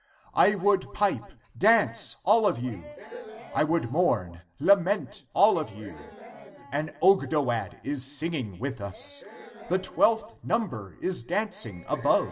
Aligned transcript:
I 0.33 0.55
would 0.55 0.91
pipe, 0.95 1.31
dance 1.55 2.15
all 2.23 2.47
of 2.47 2.57
you! 2.57 2.71
Amen. 2.71 3.51
I 3.53 3.63
would 3.63 3.91
mourn, 3.91 4.41
lament 4.59 5.25
all 5.35 5.59
of 5.59 5.73
you! 5.75 5.89
Amen.'^ 5.89 6.55
An 6.71 6.95
Ogdoad 7.03 7.79
is 7.83 8.03
singing 8.03 8.57
with 8.57 8.81
us. 8.81 9.23
Amen. 9.23 9.65
The 9.69 9.77
Twelfth 9.77 10.33
number 10.41 10.97
is 11.01 11.23
dancing 11.23 11.85
above. 11.87 12.19